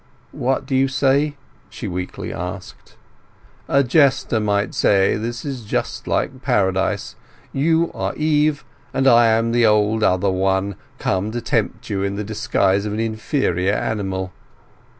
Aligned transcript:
"What 0.31 0.65
do 0.65 0.75
you 0.75 0.87
say?" 0.87 1.35
she 1.69 1.87
weakly 1.87 2.33
asked. 2.33 2.95
"A 3.67 3.83
jester 3.83 4.39
might 4.39 4.73
say 4.73 5.15
this 5.15 5.45
is 5.45 5.63
just 5.63 6.07
like 6.07 6.41
Paradise. 6.41 7.15
You 7.53 7.91
are 7.93 8.15
Eve, 8.15 8.65
and 8.95 9.05
I 9.07 9.27
am 9.27 9.51
the 9.51 9.67
old 9.67 10.01
Other 10.01 10.31
One 10.31 10.73
come 10.97 11.29
to 11.33 11.39
tempt 11.39 11.91
you 11.91 12.01
in 12.01 12.15
the 12.15 12.23
disguise 12.23 12.87
of 12.87 12.93
an 12.93 12.99
inferior 12.99 13.73
animal. 13.73 14.33